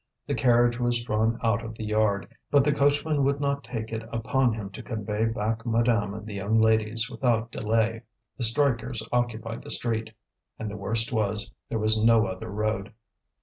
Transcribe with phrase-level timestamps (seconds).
[0.25, 4.01] The carriage was drawn out of the yard, but the coachman would not take it
[4.11, 8.01] upon him to convey back madame and the young ladies without delay;
[8.35, 10.15] the strikers occupied the street.
[10.57, 12.93] And the worst was, there was no other road.